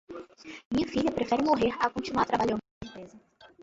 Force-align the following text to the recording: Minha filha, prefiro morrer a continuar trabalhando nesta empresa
Minha 0.71 0.87
filha, 0.87 1.11
prefiro 1.11 1.43
morrer 1.45 1.71
a 1.79 1.87
continuar 1.95 2.25
trabalhando 2.25 2.59
nesta 2.83 2.97
empresa 2.99 3.17